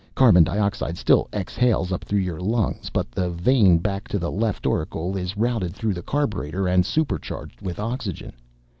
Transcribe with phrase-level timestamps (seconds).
[0.15, 4.65] Carbon dioxide still exhales up through your lungs, but the vein back to the left
[4.65, 8.33] auricle is routed through the carburetor and supercharged with oxygen.